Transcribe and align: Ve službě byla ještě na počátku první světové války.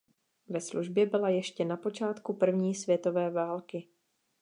Ve 0.49 0.61
službě 0.61 1.05
byla 1.05 1.29
ještě 1.29 1.65
na 1.65 1.77
počátku 1.77 2.33
první 2.33 2.75
světové 2.75 3.29
války. 3.29 3.87